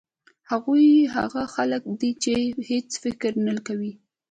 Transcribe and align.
هغوی 0.51 0.87
هغه 1.15 1.41
خلک 1.55 1.83
دي 1.99 2.11
چې 2.23 2.33
هېڅ 2.69 2.89
فکر 3.03 3.31
نه 3.47 3.55
کوي. 3.67 3.93